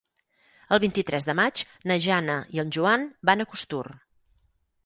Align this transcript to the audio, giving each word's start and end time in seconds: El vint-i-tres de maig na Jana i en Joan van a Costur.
El 0.77 0.81
vint-i-tres 0.83 1.27
de 1.29 1.35
maig 1.39 1.63
na 1.91 1.99
Jana 2.07 2.39
i 2.57 2.65
en 2.65 2.73
Joan 2.79 3.07
van 3.33 3.45
a 3.45 3.49
Costur. 3.55 3.87